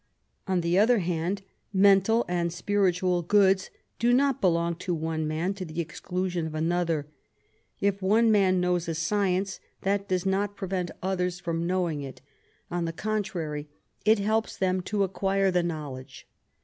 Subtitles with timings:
[0.47, 3.69] On the other hand, mental and spiritual goods
[3.99, 7.05] do not belong to one man to the exclusion of another.
[7.79, 12.19] If one man knows a science, that does not prevent others from knowing it;
[12.71, 13.69] on the contrary,
[14.03, 16.27] it helps them to acquire the knowledge.